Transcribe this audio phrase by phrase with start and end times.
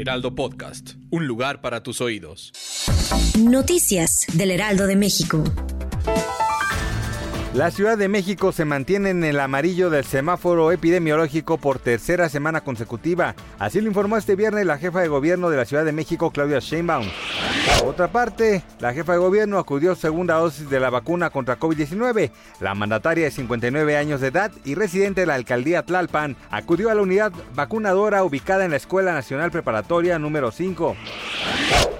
[0.00, 2.52] Heraldo Podcast, un lugar para tus oídos.
[3.38, 5.44] Noticias del Heraldo de México.
[7.52, 12.62] La Ciudad de México se mantiene en el amarillo del semáforo epidemiológico por tercera semana
[12.62, 13.34] consecutiva.
[13.58, 16.60] Así lo informó este viernes la jefa de gobierno de la Ciudad de México, Claudia
[16.60, 17.06] Sheinbaum.
[17.78, 22.30] Por otra parte, la jefa de gobierno acudió segunda dosis de la vacuna contra COVID-19.
[22.60, 26.94] La mandataria de 59 años de edad y residente de la alcaldía Tlalpan acudió a
[26.94, 30.96] la unidad vacunadora ubicada en la Escuela Nacional Preparatoria número 5.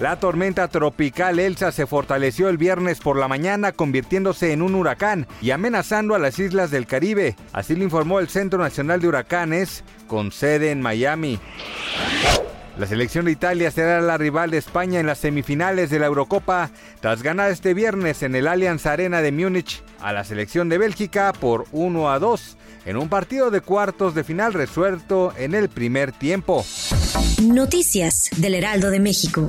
[0.00, 5.26] La tormenta tropical Elsa se fortaleció el viernes por la mañana convirtiéndose en un huracán
[5.40, 7.34] y amenazando a las islas del Caribe.
[7.52, 11.40] Así lo informó el Centro Nacional de Huracanes con sede en Miami.
[12.78, 16.70] La selección de Italia será la rival de España en las semifinales de la Eurocopa
[17.00, 21.32] tras ganar este viernes en el Allianz Arena de Múnich a la selección de Bélgica
[21.32, 26.12] por 1 a 2 en un partido de cuartos de final resuelto en el primer
[26.12, 26.66] tiempo.
[27.42, 29.46] Noticias del Heraldo de México.